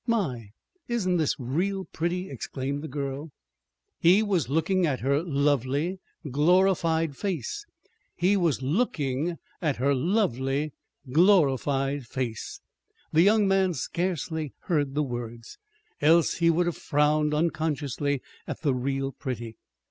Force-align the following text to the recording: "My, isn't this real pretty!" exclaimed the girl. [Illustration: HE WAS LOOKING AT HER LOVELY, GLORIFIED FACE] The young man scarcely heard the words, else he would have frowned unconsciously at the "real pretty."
"My, 0.07 0.49
isn't 0.87 1.17
this 1.17 1.35
real 1.39 1.85
pretty!" 1.85 2.27
exclaimed 2.31 2.81
the 2.81 2.87
girl. 2.87 3.29
[Illustration: 4.01 4.01
HE 4.01 4.23
WAS 4.23 4.49
LOOKING 4.49 4.85
AT 4.87 4.99
HER 5.01 5.21
LOVELY, 5.21 5.99
GLORIFIED 6.31 7.15
FACE] 7.15 7.67
The 8.19 9.37
young 13.21 13.47
man 13.47 13.73
scarcely 13.75 14.53
heard 14.61 14.95
the 14.95 15.03
words, 15.03 15.59
else 16.01 16.33
he 16.33 16.49
would 16.49 16.65
have 16.65 16.77
frowned 16.77 17.33
unconsciously 17.35 18.23
at 18.47 18.61
the 18.63 18.73
"real 18.73 19.11
pretty." 19.11 19.55